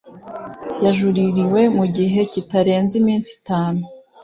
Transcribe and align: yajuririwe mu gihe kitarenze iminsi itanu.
yajuririwe 0.83 1.61
mu 1.77 1.85
gihe 1.95 2.19
kitarenze 2.31 2.93
iminsi 3.01 3.29
itanu. 3.39 3.81